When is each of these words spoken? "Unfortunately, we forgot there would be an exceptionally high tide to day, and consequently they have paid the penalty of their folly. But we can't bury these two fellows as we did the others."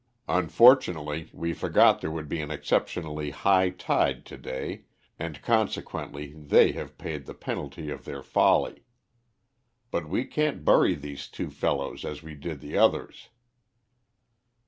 "Unfortunately, 0.27 1.29
we 1.31 1.53
forgot 1.53 2.01
there 2.01 2.09
would 2.09 2.27
be 2.27 2.41
an 2.41 2.49
exceptionally 2.49 3.29
high 3.29 3.69
tide 3.69 4.25
to 4.25 4.35
day, 4.35 4.85
and 5.19 5.39
consequently 5.43 6.33
they 6.33 6.71
have 6.71 6.97
paid 6.97 7.27
the 7.27 7.35
penalty 7.35 7.91
of 7.91 8.03
their 8.03 8.23
folly. 8.23 8.81
But 9.91 10.09
we 10.09 10.25
can't 10.25 10.65
bury 10.65 10.95
these 10.95 11.27
two 11.27 11.51
fellows 11.51 12.03
as 12.03 12.23
we 12.23 12.33
did 12.33 12.61
the 12.61 12.79
others." 12.79 13.29